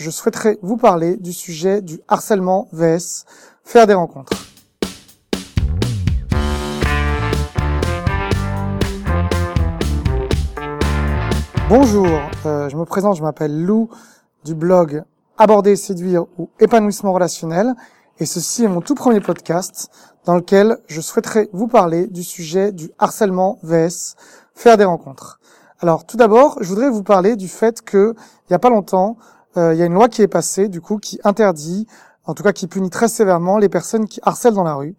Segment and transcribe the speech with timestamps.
[0.00, 3.26] Je souhaiterais vous parler du sujet du harcèlement vs
[3.64, 4.32] faire des rencontres.
[11.68, 12.06] Bonjour,
[12.46, 13.90] euh, je me présente, je m'appelle Lou
[14.42, 15.04] du blog
[15.36, 17.74] Aborder, séduire ou épanouissement relationnel
[18.18, 19.90] et ceci est mon tout premier podcast
[20.24, 24.16] dans lequel je souhaiterais vous parler du sujet du harcèlement vs
[24.54, 25.40] faire des rencontres.
[25.78, 28.14] Alors tout d'abord, je voudrais vous parler du fait que
[28.48, 29.18] il y a pas longtemps,
[29.56, 31.86] il y a une loi qui est passée du coup qui interdit,
[32.24, 34.96] en tout cas qui punit très sévèrement les personnes qui harcèlent dans la rue.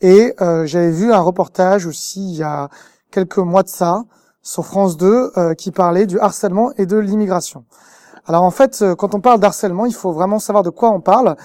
[0.00, 2.68] Et euh, j'avais vu un reportage aussi il y a
[3.10, 4.04] quelques mois de ça
[4.42, 7.64] sur France 2 euh, qui parlait du harcèlement et de l'immigration.
[8.26, 11.36] Alors en fait, quand on parle d'harcèlement, il faut vraiment savoir de quoi on parle.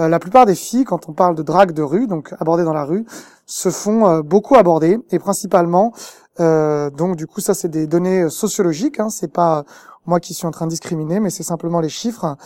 [0.00, 2.72] Euh, la plupart des filles, quand on parle de drague de rue, donc abordées dans
[2.72, 3.06] la rue,
[3.46, 5.92] se font euh, beaucoup aborder et principalement,
[6.40, 9.64] euh, donc du coup ça c'est des données sociologiques, hein, c'est pas
[10.06, 12.36] moi qui suis en train de discriminer, mais c'est simplement les chiffres,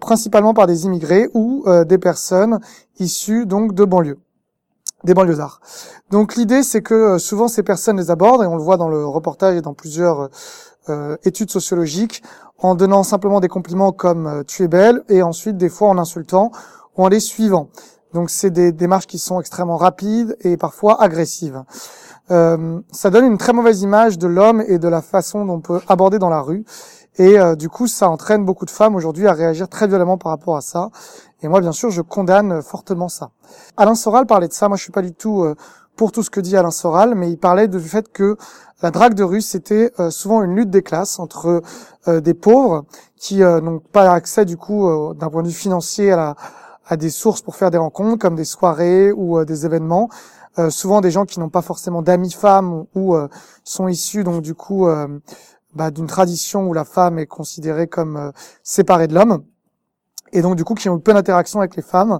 [0.00, 2.60] principalement par des immigrés ou des personnes
[2.98, 4.18] issues donc de banlieues
[5.04, 5.60] des banlieusards.
[6.10, 9.06] Donc l'idée c'est que souvent ces personnes les abordent et on le voit dans le
[9.06, 10.28] reportage et dans plusieurs
[11.22, 12.22] études sociologiques
[12.58, 16.50] en donnant simplement des compliments comme tu es belle et ensuite des fois en insultant
[16.96, 17.68] ou en les suivant.
[18.12, 21.62] Donc c'est des démarches qui sont extrêmement rapides et parfois agressives.
[22.30, 25.60] Euh, ça donne une très mauvaise image de l'homme et de la façon dont on
[25.60, 26.64] peut aborder dans la rue.
[27.16, 30.30] Et euh, du coup, ça entraîne beaucoup de femmes aujourd'hui à réagir très violemment par
[30.30, 30.90] rapport à ça.
[31.42, 33.30] Et moi, bien sûr, je condamne fortement ça.
[33.76, 34.68] Alain Soral parlait de ça.
[34.68, 35.56] Moi, je suis pas du tout euh,
[35.96, 38.36] pour tout ce que dit Alain Soral, mais il parlait du fait que
[38.82, 41.62] la drague de rue, c'était euh, souvent une lutte des classes entre
[42.06, 46.36] des pauvres qui n'ont pas accès, du coup, d'un point de vue financier à la
[46.88, 50.08] à des sources pour faire des rencontres, comme des soirées ou euh, des événements.
[50.58, 53.28] Euh, souvent des gens qui n'ont pas forcément d'amis femmes ou, euh,
[53.64, 54.88] sont issus donc du coup
[55.74, 59.44] bah, d'une tradition où la femme est considérée comme séparée de l'homme
[60.32, 62.18] et donc du coup qui ont eu peu d'interaction avec les femmes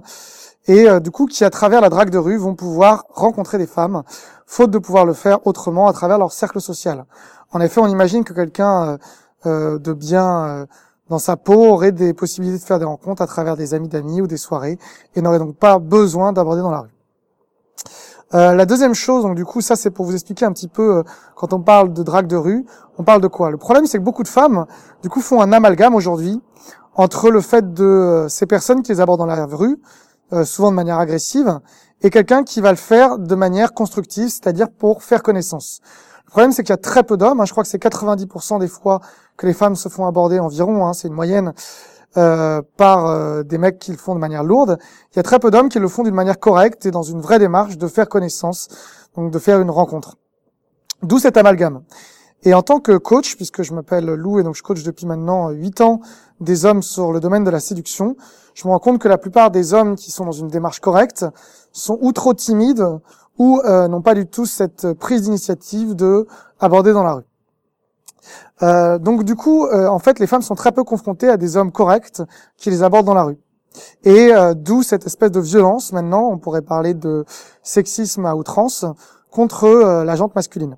[0.67, 4.03] et du coup qui à travers la drague de rue vont pouvoir rencontrer des femmes
[4.45, 7.05] faute de pouvoir le faire autrement à travers leur cercle social.
[7.51, 8.99] En effet, on imagine que quelqu'un
[9.45, 10.67] de bien
[11.09, 14.21] dans sa peau aurait des possibilités de faire des rencontres à travers des amis d'amis
[14.21, 14.77] ou des soirées
[15.15, 16.93] et n'aurait donc pas besoin d'aborder dans la rue.
[18.35, 20.97] Euh, la deuxième chose, donc du coup, ça c'est pour vous expliquer un petit peu
[20.97, 21.03] euh,
[21.35, 22.65] quand on parle de drague de rue,
[22.99, 23.49] on parle de quoi?
[23.49, 24.65] Le problème, c'est que beaucoup de femmes,
[25.01, 26.39] du coup, font un amalgame aujourd'hui
[26.93, 29.79] entre le fait de euh, ces personnes qui les abordent dans la rue,
[30.43, 31.59] souvent de manière agressive,
[32.03, 35.81] et quelqu'un qui va le faire de manière constructive, c'est-à-dire pour faire connaissance.
[36.25, 37.41] Le problème, c'est qu'il y a très peu d'hommes.
[37.41, 38.99] Hein, je crois que c'est 90% des fois
[39.35, 40.85] que les femmes se font aborder environ.
[40.85, 41.53] Hein, c'est une moyenne
[42.17, 44.79] euh, par euh, des mecs qui le font de manière lourde.
[45.13, 47.21] Il y a très peu d'hommes qui le font d'une manière correcte et dans une
[47.21, 48.67] vraie démarche de faire connaissance,
[49.15, 50.17] donc de faire une rencontre.
[51.03, 51.83] D'où cet amalgame.
[52.43, 55.49] Et en tant que coach, puisque je m'appelle Lou et donc je coach depuis maintenant
[55.49, 55.99] 8 ans
[56.39, 58.15] des hommes sur le domaine de la séduction,
[58.55, 61.25] je me rends compte que la plupart des hommes qui sont dans une démarche correcte
[61.73, 62.85] sont ou trop timides
[63.37, 66.27] ou euh, n'ont pas du tout cette prise d'initiative de
[66.59, 67.28] aborder dans la rue.
[68.61, 71.57] Euh, donc du coup, euh, en fait, les femmes sont très peu confrontées à des
[71.57, 72.21] hommes corrects
[72.57, 73.37] qui les abordent dans la rue.
[74.03, 77.23] Et d'où cette espèce de violence maintenant, on pourrait parler de
[77.61, 78.83] sexisme à outrance,
[79.29, 79.67] contre
[80.03, 80.75] la jante masculine.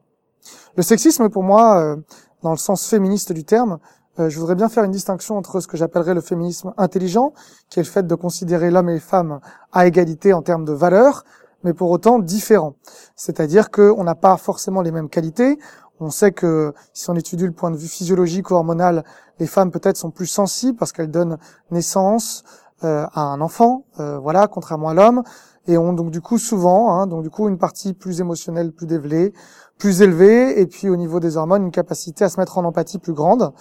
[0.75, 1.96] Le sexisme, pour moi,
[2.44, 3.79] dans le sens féministe du terme,
[4.18, 7.31] je voudrais bien faire une distinction entre ce que j'appellerais le féminisme intelligent,
[7.69, 9.40] qui est le fait de considérer l'homme et les femmes
[9.72, 11.23] à égalité en termes de valeurs,
[11.63, 12.75] mais pour autant différents.
[13.16, 15.59] C'est-à-dire qu'on n'a pas forcément les mêmes qualités.
[16.01, 19.03] On sait que si on étudie le point de vue physiologique ou hormonal,
[19.39, 21.38] les femmes peut-être sont plus sensibles parce qu'elles donnent
[21.69, 22.44] naissance
[22.84, 25.22] euh, à un enfant, euh, voilà, contrairement à l'homme,
[25.67, 28.88] et ont donc du coup souvent, hein, donc du coup une partie plus émotionnelle, plus
[28.88, 29.31] dévelée,
[29.78, 32.97] plus élevée, et puis au niveau des hormones, une capacité à se mettre en empathie
[32.97, 33.53] plus grande,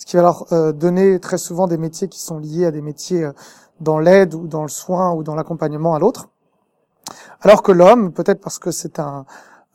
[0.00, 2.82] ce qui va leur euh, donner très souvent des métiers qui sont liés à des
[2.82, 3.30] métiers
[3.80, 6.28] dans l'aide ou dans le soin ou dans l'accompagnement à l'autre.
[7.40, 9.26] Alors que l'homme, peut-être parce que c'est un,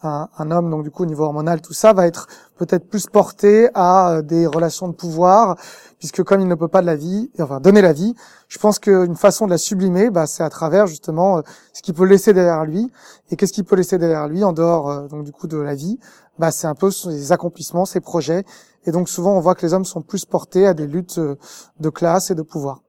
[0.01, 2.27] un, homme, donc du coup au niveau hormonal, tout ça va être
[2.57, 5.57] peut-être plus porté à euh, des relations de pouvoir,
[5.97, 8.15] puisque comme il ne peut pas de la vie, enfin donner la vie,
[8.47, 11.41] je pense qu'une façon de la sublimer, bah, c'est à travers justement euh,
[11.73, 12.91] ce qu'il peut laisser derrière lui.
[13.29, 15.75] Et qu'est-ce qu'il peut laisser derrière lui en dehors euh, donc du coup de la
[15.75, 15.99] vie?
[16.37, 18.45] Bah, c'est un peu ses accomplissements, ses projets.
[18.85, 21.89] Et donc souvent on voit que les hommes sont plus portés à des luttes de
[21.89, 22.81] classe et de pouvoir.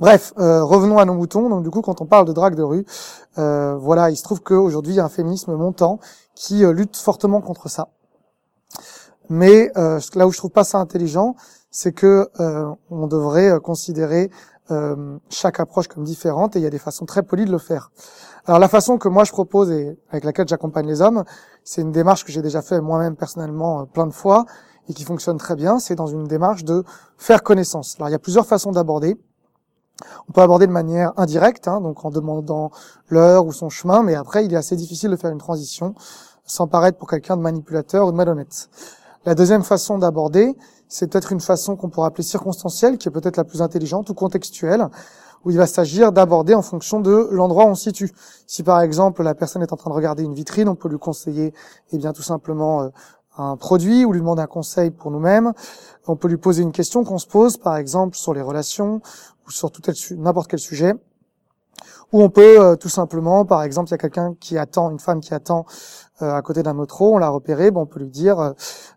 [0.00, 1.48] Bref, euh, revenons à nos moutons.
[1.48, 2.84] Donc du coup, quand on parle de drague de rue,
[3.38, 5.98] euh, voilà, il se trouve qu'aujourd'hui, il y a un féminisme montant
[6.34, 7.88] qui euh, lutte fortement contre ça.
[9.28, 11.36] Mais là où je trouve pas ça intelligent,
[11.70, 12.30] c'est que
[12.88, 14.30] on devrait considérer
[15.28, 17.90] chaque approche comme différente et il y a des façons très polies de le faire.
[18.46, 21.24] Alors la façon que moi je propose et avec laquelle j'accompagne les hommes,
[21.62, 24.46] c'est une démarche que j'ai déjà fait moi-même personnellement plein de fois
[24.88, 26.82] et qui fonctionne très bien, c'est dans une démarche de
[27.18, 27.96] faire connaissance.
[27.98, 29.18] Alors il y a plusieurs façons d'aborder.
[30.28, 32.70] On peut aborder de manière indirecte, hein, donc en demandant
[33.08, 35.94] l'heure ou son chemin, mais après il est assez difficile de faire une transition
[36.44, 38.68] sans paraître pour quelqu'un de manipulateur ou de malhonnête.
[39.26, 40.56] La deuxième façon d'aborder,
[40.88, 44.14] c'est peut-être une façon qu'on pourrait appeler circonstancielle, qui est peut-être la plus intelligente ou
[44.14, 44.88] contextuelle,
[45.44, 48.12] où il va s'agir d'aborder en fonction de l'endroit où on se situe.
[48.46, 50.98] Si par exemple la personne est en train de regarder une vitrine, on peut lui
[50.98, 51.52] conseiller
[51.92, 52.88] eh bien tout simplement euh,
[53.36, 55.52] un produit ou lui demander un conseil pour nous-mêmes.
[56.06, 59.00] On peut lui poser une question qu'on se pose par exemple sur les relations
[59.48, 59.82] ou sur tout
[60.16, 60.94] n'importe quel sujet.
[62.12, 64.98] Ou on peut euh, tout simplement, par exemple, il y a quelqu'un qui attend, une
[64.98, 65.66] femme qui attend
[66.22, 68.54] euh, à côté d'un métro, on l'a repéré, bon, on peut lui dire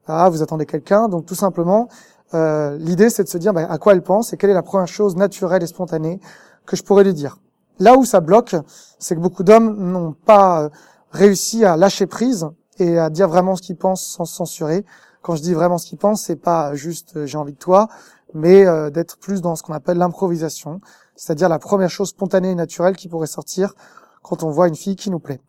[0.07, 1.89] ah vous attendez quelqu'un, donc tout simplement
[2.33, 4.63] euh, l'idée, c'est de se dire bah, à quoi elle pense et quelle est la
[4.63, 6.19] première chose naturelle et spontanée
[6.65, 7.37] que je pourrais lui dire.
[7.79, 8.55] Là où ça bloque,
[8.99, 10.69] c'est que beaucoup d'hommes n'ont pas euh,
[11.11, 14.85] réussi à lâcher prise et à dire vraiment ce qu'ils pensent sans se censurer.
[15.21, 17.89] Quand je dis vraiment ce qu'ils pensent, c'est pas juste euh, j'ai envie de toi,
[18.33, 20.81] mais d'être plus dans ce qu'on appelle l'improvisation,
[21.15, 23.73] c'est-à-dire la première chose spontanée et naturelle qui pourrait sortir
[24.21, 25.41] quand on voit une fille qui nous plaît.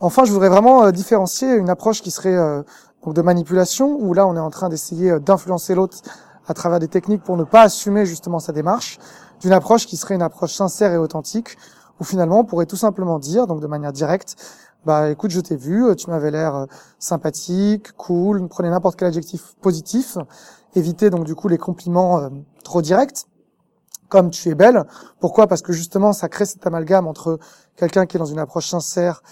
[0.00, 2.64] Enfin, je voudrais vraiment différencier une approche qui serait
[3.04, 5.98] donc de manipulation, où là on est en train d'essayer euh, d'influencer l'autre
[6.46, 8.98] à travers des techniques pour ne pas assumer justement sa démarche,
[9.40, 11.56] d'une approche qui serait une approche sincère et authentique,
[12.00, 14.36] où finalement on pourrait tout simplement dire, donc de manière directe,
[14.84, 16.66] bah écoute, je t'ai vu, euh, tu m'avais l'air euh,
[16.98, 20.18] sympathique, cool, prenez n'importe quel adjectif positif,
[20.74, 22.28] évitez donc du coup les compliments
[22.62, 23.26] trop directs,
[24.08, 24.84] comme tu es belle.
[25.20, 25.46] Pourquoi?
[25.46, 27.38] Parce que justement ça crée cet amalgame entre
[27.76, 29.22] quelqu'un qui est dans une approche sincère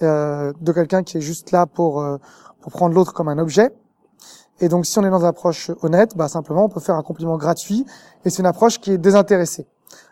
[0.00, 2.04] de quelqu'un qui est juste là pour
[2.60, 3.72] pour prendre l'autre comme un objet.
[4.60, 7.02] Et donc, si on est dans une approche honnête, bah, simplement, on peut faire un
[7.02, 7.86] compliment gratuit,
[8.24, 9.66] et c'est une approche qui est désintéressée.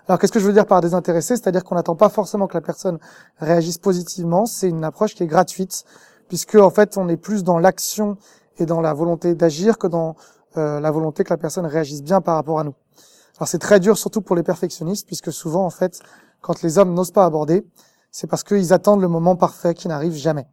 [0.06, 1.36] Alors, qu'est-ce que je veux dire par désintéressé?
[1.36, 2.98] C'est-à-dire qu'on n'attend pas forcément que la personne
[3.36, 4.46] réagisse positivement.
[4.46, 5.84] C'est une approche qui est gratuite,
[6.28, 8.16] puisque en fait, on est plus dans l'action
[8.56, 10.16] et dans la volonté d'agir que dans
[10.58, 12.74] euh, la volonté que la personne réagisse bien par rapport à nous.
[13.38, 16.00] Alors, c'est très dur, surtout pour les perfectionnistes, puisque souvent, en fait,
[16.40, 17.66] quand les hommes n'osent pas aborder,
[18.10, 20.46] c'est parce qu'ils attendent le moment parfait qui n'arrive jamais.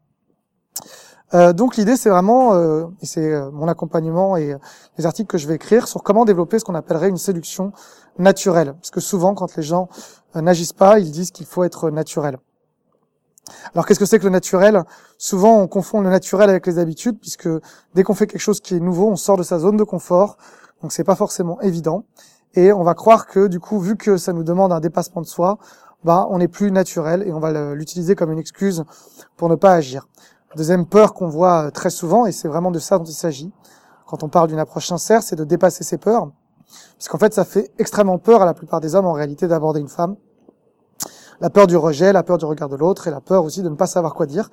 [1.33, 4.55] Euh, donc l'idée c'est vraiment, euh, et c'est mon accompagnement et
[4.97, 7.71] les articles que je vais écrire sur comment développer ce qu'on appellerait une séduction
[8.19, 8.73] naturelle.
[8.73, 9.89] Parce que souvent quand les gens
[10.35, 12.37] n'agissent pas, ils disent qu'il faut être naturel.
[13.73, 14.83] Alors qu'est-ce que c'est que le naturel?
[15.17, 17.49] Souvent on confond le naturel avec les habitudes, puisque
[17.93, 20.37] dès qu'on fait quelque chose qui est nouveau, on sort de sa zone de confort,
[20.81, 22.05] donc c'est pas forcément évident.
[22.53, 25.27] Et on va croire que du coup, vu que ça nous demande un dépassement de
[25.27, 25.57] soi,
[26.03, 28.83] bah on n'est plus naturel et on va l'utiliser comme une excuse
[29.35, 30.07] pour ne pas agir.
[30.55, 33.51] Deuxième peur qu'on voit euh, très souvent, et c'est vraiment de ça dont il s'agit,
[34.07, 36.31] quand on parle d'une approche sincère, c'est de dépasser ses peurs.
[36.97, 39.81] Parce qu'en fait, ça fait extrêmement peur à la plupart des hommes, en réalité, d'aborder
[39.81, 40.15] une femme.
[41.41, 43.69] La peur du rejet, la peur du regard de l'autre, et la peur aussi de
[43.69, 44.49] ne pas savoir quoi dire.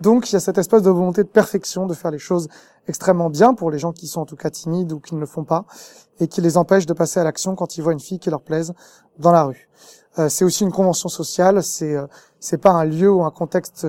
[0.00, 2.48] Donc, il y a cette espèce de volonté de perfection, de faire les choses
[2.86, 5.26] extrêmement bien pour les gens qui sont en tout cas timides ou qui ne le
[5.26, 5.64] font pas,
[6.20, 8.42] et qui les empêche de passer à l'action quand ils voient une fille qui leur
[8.42, 8.74] plaise
[9.18, 9.68] dans la rue.
[10.18, 12.06] Euh, c'est aussi une convention sociale, c'est euh,
[12.40, 13.86] c'est pas un lieu ou un contexte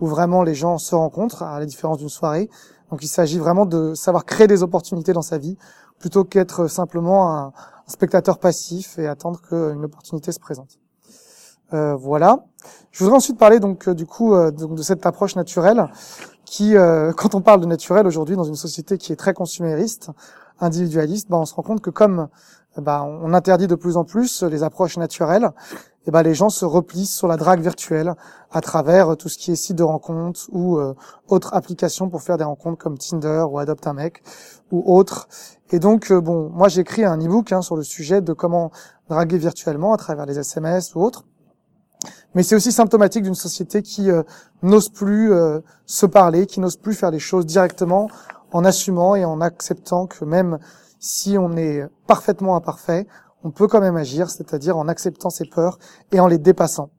[0.00, 2.48] où vraiment les gens se rencontrent, à la différence d'une soirée.
[2.90, 5.56] Donc il s'agit vraiment de savoir créer des opportunités dans sa vie,
[5.98, 7.52] plutôt qu'être simplement un,
[7.88, 10.78] spectateur passif et attendre qu'une opportunité se présente.
[11.72, 12.44] Euh, voilà.
[12.92, 15.88] Je voudrais ensuite parler donc euh, du coup euh, de cette approche naturelle
[16.44, 16.74] qui,
[17.16, 20.10] quand on parle de naturel aujourd'hui dans une société qui est très consumériste,
[20.60, 22.28] individualiste, bah, on se rend compte que comme
[22.78, 25.50] bah, on interdit de plus en plus les approches naturelles,
[26.06, 28.14] et ben les gens se replient sur la drague virtuelle
[28.52, 30.78] à travers tout ce qui est site de rencontres ou
[31.26, 34.22] autres applications pour faire des rencontres comme Tinder ou Adopte un mec
[34.70, 35.26] ou autres.
[35.70, 38.70] Et donc bon, moi j'ai écrit un e-book hein, sur le sujet de comment
[39.08, 41.24] draguer virtuellement à travers les SMS ou autres.
[42.34, 44.22] Mais c'est aussi symptomatique d'une société qui euh,
[44.62, 45.32] n'ose plus
[45.86, 48.08] se parler, qui n'ose plus faire les choses directement
[48.52, 50.58] en assumant et en acceptant que même
[50.98, 53.06] si on est parfaitement imparfait,
[53.44, 55.78] on peut quand même agir, c'est-à-dire en acceptant ses peurs
[56.12, 56.90] et en les dépassant.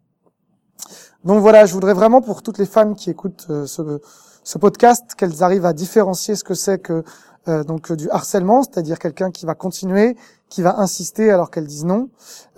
[1.25, 5.43] Donc voilà, je voudrais vraiment pour toutes les femmes qui écoutent euh, ce, podcast qu'elles
[5.43, 7.03] arrivent à différencier ce que c'est que
[7.47, 10.15] euh, donc du harcèlement, c'est-à-dire quelqu'un qui va continuer,
[10.49, 12.09] qui va insister alors qu'elles disent non,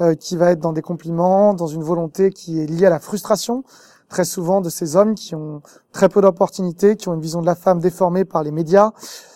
[0.02, 3.00] euh, qui va être dans des compliments, dans une volonté qui est liée à la
[3.00, 3.64] frustration,
[4.10, 7.46] très souvent de ces hommes qui ont très peu d'opportunités, qui ont une vision de
[7.46, 8.92] la femme déformée par les médias,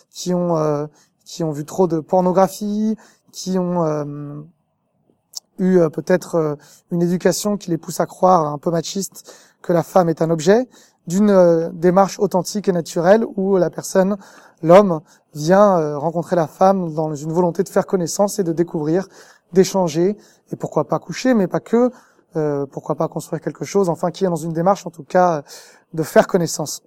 [0.09, 0.87] qui ont
[1.25, 2.95] qui ont vu trop de pornographie,
[3.31, 4.41] qui ont euh,
[5.57, 6.55] eu euh, peut-être euh,
[6.91, 10.29] une éducation qui les pousse à croire un peu machiste que la femme est un
[10.29, 10.67] objet,
[11.07, 14.17] d'une démarche authentique et naturelle où la personne,
[14.61, 15.01] l'homme,
[15.33, 19.07] vient rencontrer la femme dans une volonté de faire connaissance et de découvrir,
[19.51, 20.17] d'échanger,
[20.51, 21.91] et pourquoi pas coucher, mais pas que,
[22.71, 25.43] pourquoi pas construire quelque chose, enfin qui est dans une démarche en tout cas
[25.93, 26.81] de faire connaissance.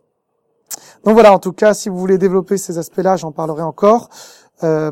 [1.05, 4.09] Donc voilà, en tout cas, si vous voulez développer ces aspects-là, j'en parlerai encore.
[4.65, 4.91] Euh,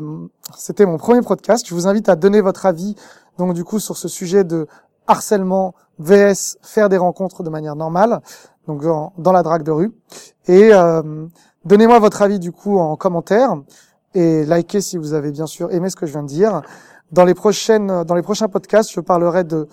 [0.57, 1.65] C'était mon premier podcast.
[1.67, 2.95] Je vous invite à donner votre avis,
[3.37, 4.67] donc du coup, sur ce sujet de
[5.07, 8.21] harcèlement vs faire des rencontres de manière normale,
[8.67, 9.91] donc dans, la drague de rue.
[10.47, 11.27] Et euh,
[11.65, 13.55] donnez-moi votre avis du coup en commentaire
[14.13, 16.61] et likez si vous avez bien sûr aimé ce que je viens de dire.
[17.11, 19.67] Dans les prochaines, dans les prochains podcasts, je parlerai de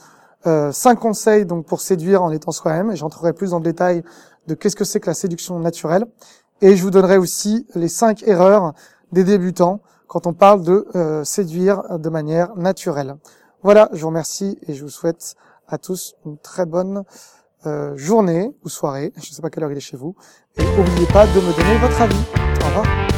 [0.46, 4.02] euh, cinq conseils donc pour séduire en étant soi-même et j'entrerai plus dans le détail
[4.48, 6.04] de qu'est-ce que c'est que la séduction naturelle
[6.60, 8.72] et je vous donnerai aussi les cinq erreurs
[9.12, 13.16] des débutants quand on parle de euh, séduire de manière naturelle.
[13.62, 15.36] Voilà, je vous remercie et je vous souhaite
[15.68, 17.04] à tous une très bonne
[17.66, 20.14] euh, journée ou soirée, je ne sais pas quelle heure il est chez vous,
[20.56, 22.24] et n'oubliez pas de me donner votre avis.
[22.62, 23.11] Au revoir.